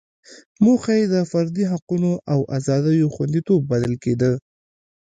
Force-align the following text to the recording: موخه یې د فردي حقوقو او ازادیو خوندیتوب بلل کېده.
موخه 0.63 0.93
یې 0.99 1.05
د 1.13 1.15
فردي 1.31 1.65
حقوقو 1.71 2.13
او 2.33 2.39
ازادیو 2.57 3.11
خوندیتوب 3.15 3.59
بلل 3.71 3.93
کېده. 4.03 4.31